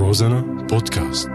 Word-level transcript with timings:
روزانا 0.00 0.40
بودكاست. 0.40 1.30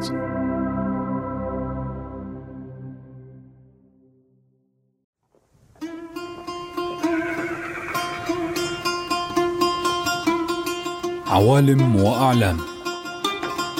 عوالم 11.27 11.95
وأعلام. 11.95 12.57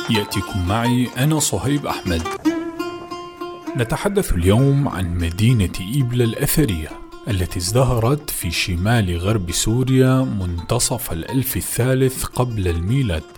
يأتيكم 0.09 0.67
معي 0.67 1.07
أنا 1.17 1.39
صهيب 1.39 1.85
أحمد. 1.85 2.21
نتحدث 3.77 4.33
اليوم 4.33 4.87
عن 4.87 5.17
مدينة 5.17 5.73
إيبلا 5.95 6.23
الأثرية 6.23 6.89
التي 7.27 7.59
ازدهرت 7.59 8.29
في 8.29 8.51
شمال 8.51 9.17
غرب 9.17 9.51
سوريا 9.51 10.21
منتصف 10.39 11.11
الألف 11.11 11.57
الثالث 11.57 12.23
قبل 12.23 12.67
الميلاد. 12.67 13.34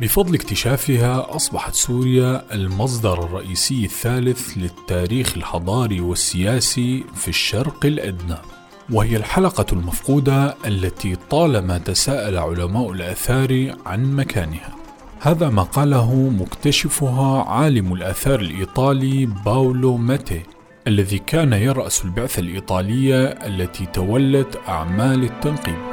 بفضل 0.00 0.34
اكتشافها 0.34 1.36
أصبحت 1.36 1.74
سوريا 1.74 2.54
المصدر 2.54 3.24
الرئيسي 3.24 3.84
الثالث 3.84 4.56
للتاريخ 4.56 5.36
الحضاري 5.36 6.00
والسياسي 6.00 7.04
في 7.14 7.28
الشرق 7.28 7.86
الأدنى. 7.86 8.36
وهي 8.92 9.16
الحلقة 9.16 9.66
المفقودة 9.72 10.56
التي 10.66 11.16
طالما 11.30 11.78
تساءل 11.78 12.38
علماء 12.38 12.92
الآثار 12.92 13.74
عن 13.86 14.16
مكانها. 14.16 14.76
هذا 15.20 15.48
ما 15.48 15.62
قاله 15.62 16.14
مكتشفها 16.14 17.42
عالم 17.42 17.92
الآثار 17.92 18.40
الإيطالي 18.40 19.26
باولو 19.26 19.96
ماتي 19.96 20.42
الذي 20.86 21.18
كان 21.18 21.52
يرأس 21.52 22.04
البعثة 22.04 22.40
الإيطالية 22.40 23.24
التي 23.24 23.86
تولت 23.86 24.60
أعمال 24.68 25.24
التنقيب. 25.24 25.89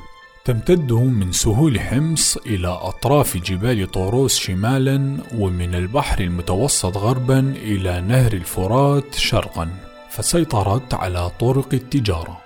تمتد 0.48 0.92
من 0.92 1.32
سهول 1.32 1.80
حمص 1.80 2.36
إلى 2.36 2.68
أطراف 2.68 3.36
جبال 3.36 3.90
طوروس 3.90 4.38
شمالا 4.38 5.16
ومن 5.34 5.74
البحر 5.74 6.20
المتوسط 6.20 6.96
غربا 6.96 7.38
إلى 7.38 8.00
نهر 8.00 8.32
الفرات 8.32 9.14
شرقا 9.14 9.68
فسيطرت 10.10 10.94
على 10.94 11.30
طرق 11.40 11.68
التجارة 11.72 12.38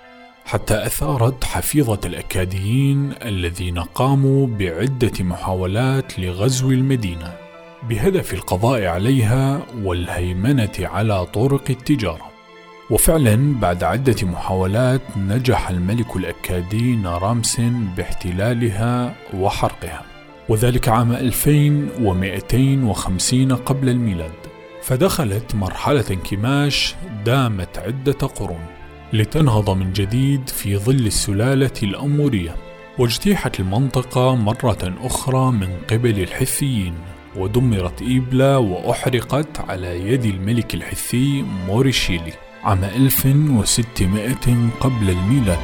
حتى 0.45 0.85
أثارت 0.85 1.43
حفيظة 1.43 1.99
الأكاديين 2.05 3.13
الذين 3.25 3.79
قاموا 3.79 4.47
بعدة 4.47 5.23
محاولات 5.23 6.19
لغزو 6.19 6.71
المدينة 6.71 7.35
بهدف 7.89 8.33
القضاء 8.33 8.85
عليها 8.85 9.65
والهيمنة 9.83 10.75
على 10.79 11.25
طرق 11.25 11.63
التجارة. 11.69 12.32
وفعلا 12.89 13.59
بعد 13.59 13.83
عدة 13.83 14.27
محاولات 14.27 15.01
نجح 15.17 15.69
الملك 15.69 16.15
الأكادي 16.15 16.95
نارامسن 16.95 17.87
باحتلالها 17.97 19.15
وحرقها 19.33 20.01
وذلك 20.49 20.89
عام 20.89 21.11
2250 21.11 23.55
قبل 23.55 23.89
الميلاد. 23.89 24.31
فدخلت 24.81 25.55
مرحلة 25.55 26.05
انكماش 26.11 26.95
دامت 27.25 27.77
عدة 27.77 28.27
قرون 28.27 28.65
لتنهض 29.13 29.69
من 29.69 29.93
جديد 29.93 30.49
في 30.49 30.77
ظل 30.77 31.07
السلالة 31.07 31.71
الأمورية 31.83 32.55
واجتيحت 32.99 33.59
المنطقة 33.59 34.35
مرة 34.35 34.93
أخرى 35.03 35.51
من 35.51 35.69
قبل 35.89 36.19
الحثيين 36.19 36.93
ودمرت 37.35 38.01
إيبلا 38.01 38.57
وأحرقت 38.57 39.59
على 39.59 40.13
يد 40.13 40.25
الملك 40.25 40.73
الحثي 40.73 41.41
موريشيلي. 41.67 42.33
عام 42.63 42.83
1600 42.83 44.69
قبل 44.79 45.09
الميلاد. 45.09 45.59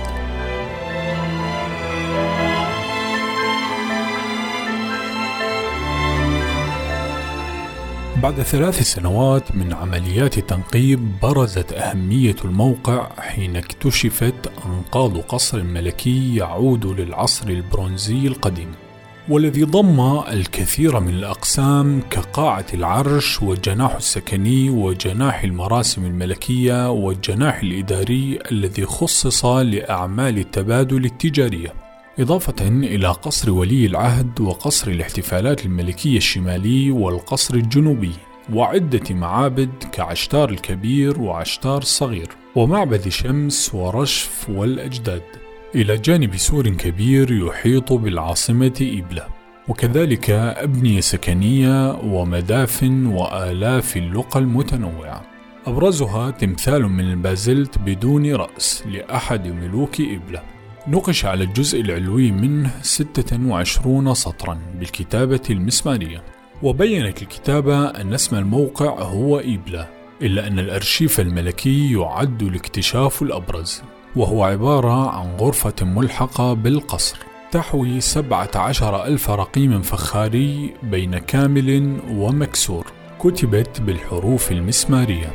بعد 8.23 8.41
ثلاث 8.41 8.81
سنوات 8.81 9.55
من 9.55 9.73
عمليات 9.73 10.37
التنقيب 10.37 11.19
برزت 11.21 11.73
أهمية 11.73 12.35
الموقع 12.45 13.09
حين 13.19 13.55
اكتشفت 13.55 14.51
أنقاض 14.65 15.17
قصر 15.17 15.63
ملكي 15.63 16.35
يعود 16.35 16.85
للعصر 16.85 17.47
البرونزي 17.47 18.27
القديم. 18.27 18.88
والذي 19.29 19.63
ضم 19.63 20.19
الكثير 20.19 20.99
من 20.99 21.13
الأقسام 21.13 22.01
كقاعة 22.09 22.65
العرش 22.73 23.41
والجناح 23.41 23.95
السكني 23.95 24.69
وجناح 24.69 25.43
المراسم 25.43 26.05
الملكية 26.05 26.91
والجناح 26.91 27.59
الإداري 27.59 28.39
الذي 28.51 28.85
خصص 28.85 29.45
لأعمال 29.45 30.37
التبادل 30.37 31.05
التجارية. 31.05 31.73
إضافة 32.19 32.67
إلى 32.67 33.07
قصر 33.07 33.51
ولي 33.51 33.85
العهد 33.85 34.41
وقصر 34.41 34.91
الاحتفالات 34.91 35.65
الملكية 35.65 36.17
الشمالي 36.17 36.91
والقصر 36.91 37.53
الجنوبي 37.53 38.13
وعدة 38.53 39.15
معابد 39.15 39.83
كعشتار 39.91 40.49
الكبير 40.49 41.21
وعشتار 41.21 41.77
الصغير 41.77 42.29
ومعبد 42.55 43.09
شمس 43.09 43.75
ورشف 43.75 44.49
والأجداد. 44.49 45.48
إلى 45.75 45.97
جانب 45.97 46.37
سور 46.37 46.69
كبير 46.69 47.31
يحيط 47.31 47.93
بالعاصمة 47.93 48.73
إبلة. 48.81 49.27
وكذلك 49.67 50.29
أبنية 50.29 50.99
سكنية 50.99 51.91
ومدافن 51.93 53.05
وآلاف 53.05 53.97
اللقى 53.97 54.39
المتنوعة. 54.39 55.21
أبرزها 55.65 56.31
تمثال 56.31 56.87
من 56.89 57.11
البازلت 57.11 57.77
بدون 57.77 58.35
رأس 58.35 58.83
لأحد 58.87 59.47
ملوك 59.47 60.01
إبلة. 60.01 60.41
نقش 60.87 61.25
على 61.25 61.43
الجزء 61.43 61.81
العلوي 61.81 62.31
منه 62.31 62.71
26 62.81 64.13
سطرا 64.13 64.59
بالكتابة 64.79 65.43
المسمارية. 65.49 66.23
وبينت 66.63 67.21
الكتابة 67.21 67.85
أن 67.85 68.13
اسم 68.13 68.35
الموقع 68.35 69.01
هو 69.03 69.39
إبلة 69.39 69.87
إلا 70.21 70.47
أن 70.47 70.59
الأرشيف 70.59 71.19
الملكي 71.19 71.93
يعد 71.93 72.43
الاكتشاف 72.43 73.21
الأبرز. 73.21 73.81
وهو 74.19 74.43
عبارة 74.43 75.09
عن 75.09 75.35
غرفة 75.39 75.73
ملحقة 75.81 76.53
بالقصر. 76.53 77.17
تحوي 77.51 78.01
سبعة 78.01 78.49
عشر 78.55 79.05
ألف 79.05 79.29
رقيم 79.29 79.81
فخاري 79.81 80.73
بين 80.83 81.17
كامل 81.17 81.99
ومكسور. 82.11 82.87
كتبت 83.19 83.81
بالحروف 83.81 84.51
المسمارية. 84.51 85.33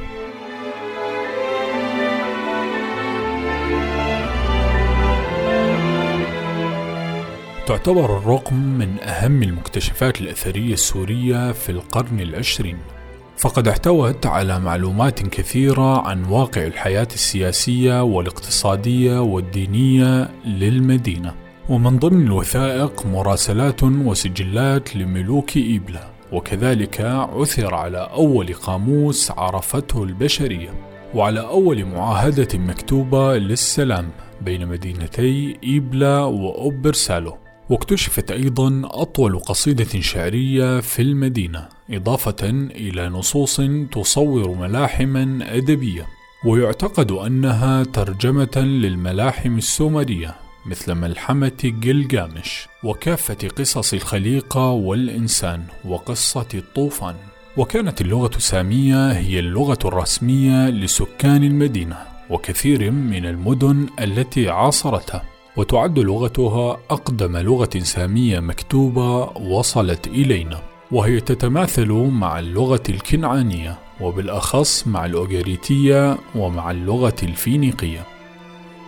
تعتبر 7.67 8.19
الرقم 8.19 8.57
من 8.57 9.01
أهم 9.03 9.43
المكتشفات 9.43 10.21
الأثرية 10.21 10.73
السورية 10.73 11.53
في 11.53 11.73
القرن 11.73 12.21
العشرين. 12.21 12.79
فقد 13.37 13.69
احتوت 13.69 14.27
على 14.27 14.61
معلومات 14.61 15.23
كثيرة 15.23 16.09
عن 16.09 16.25
واقع 16.25 16.67
الحياة 16.67 17.09
السياسية 17.15 18.03
والاقتصادية 18.03 19.23
والدينية 19.23 20.31
للمدينة. 20.47 21.35
ومن 21.69 21.99
ضمن 21.99 22.27
الوثائق 22.27 23.07
مراسلات 23.07 23.83
وسجلات 23.83 24.97
لملوك 24.97 25.57
إيبلا 25.57 26.11
وكذلك 26.33 27.01
عثر 27.01 27.75
على 27.75 27.99
أول 27.99 28.55
قاموس 28.55 29.31
عرفته 29.31 30.05
البشرية. 30.05 30.71
وعلى 31.15 31.41
أول 31.41 31.85
معاهدة 31.85 32.59
مكتوبة 32.59 33.37
للسلام 33.39 34.11
بين 34.41 34.67
مدينتي 34.67 35.57
إيبلا 35.65 36.19
وأوبرسالو. 36.19 37.44
واكتشفت 37.71 38.31
أيضا 38.31 38.83
أطول 38.85 39.39
قصيدة 39.39 40.01
شعرية 40.01 40.81
في 40.81 41.03
المدينة 41.03 41.69
إضافة 41.91 42.51
إلى 42.51 43.09
نصوص 43.09 43.61
تصور 43.93 44.49
ملاحما 44.49 45.39
أدبية 45.57 46.07
ويعتقد 46.47 47.13
أنها 47.13 47.85
ترجمة 47.85 48.57
للملاحم 48.57 49.59
السومرية 49.59 50.35
مثل 50.67 50.95
ملحمة 50.95 51.53
جلجامش 51.65 52.69
وكافة 52.85 53.49
قصص 53.49 53.95
الخليقة 53.95 54.71
والإنسان 54.71 55.65
وقصة 55.85 56.49
الطوفان. 56.55 57.15
وكانت 57.57 58.01
اللغة 58.01 58.37
السامية 58.37 59.13
هي 59.13 59.39
اللغة 59.39 59.79
الرسمية 59.85 60.69
لسكان 60.69 61.45
المدينة 61.45 61.97
وكثير 62.31 62.91
من 62.91 63.27
المدن 63.27 63.87
التي 64.01 64.49
عاصرتها. 64.49 65.34
وتعد 65.57 65.99
لغتها 65.99 66.79
أقدم 66.91 67.37
لغة 67.37 67.71
سامية 67.79 68.41
مكتوبة 68.41 69.25
وصلت 69.25 70.07
إلينا 70.07 70.61
وهي 70.93 71.21
تتماثل 71.21 71.93
مع 71.93 72.39
اللغة 72.39 72.83
الكنعانية 72.89 73.79
وبالأخص 74.01 74.87
مع 74.87 75.07
الأوغاريتية 75.07 76.19
ومع 76.35 76.71
اللغة 76.71 77.17
الفينيقية. 77.23 78.07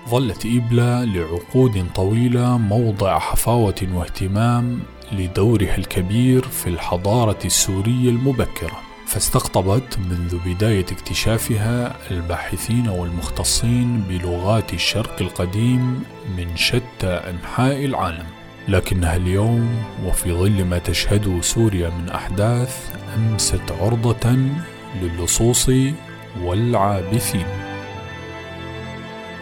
ظلت 0.08 0.46
إبلا 0.46 1.04
لعقود 1.04 1.86
طويلة 1.94 2.58
موضع 2.58 3.18
حفاوة 3.18 3.88
واهتمام 3.94 4.80
لدورها 5.12 5.76
الكبير 5.78 6.42
في 6.42 6.66
الحضارة 6.66 7.38
السورية 7.44 8.10
المبكرة. 8.10 8.80
فاستقطبت 9.06 9.98
منذ 9.98 10.38
بداية 10.46 10.86
اكتشافها 10.92 11.96
الباحثين 12.10 12.88
والمختصين 12.88 14.00
بلغات 14.00 14.74
الشرق 14.74 15.16
القديم 15.20 16.04
من 16.36 16.56
شتى 16.56 17.06
أنحاء 17.06 17.84
العالم. 17.84 18.26
لكنها 18.68 19.16
اليوم 19.16 19.84
وفي 20.04 20.32
ظل 20.32 20.64
ما 20.64 20.78
تشهده 20.78 21.40
سوريا 21.40 21.90
من 21.90 22.08
أحداث 22.08 22.90
أمست 23.16 23.72
عرضة 23.80 24.36
للصوص 25.02 25.70
والعابثين. 26.42 27.46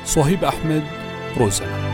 صهيب 0.05 0.45
أحمد 0.45 0.83
روزانا 1.37 1.94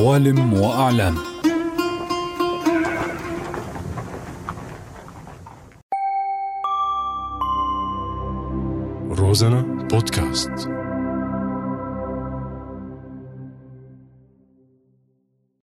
عوالم 0.00 0.54
وأعلام. 0.54 1.14
روزانا 9.10 9.62
بودكاست. 9.90 10.79